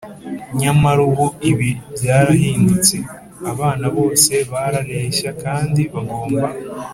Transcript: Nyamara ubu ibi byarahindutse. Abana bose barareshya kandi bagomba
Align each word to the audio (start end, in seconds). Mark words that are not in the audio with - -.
Nyamara 0.59 0.99
ubu 1.09 1.25
ibi 1.51 1.69
byarahindutse. 1.95 2.95
Abana 3.51 3.85
bose 3.95 4.31
barareshya 4.51 5.29
kandi 5.43 5.81
bagomba 5.93 6.47